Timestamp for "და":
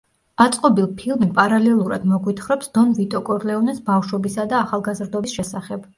4.55-4.63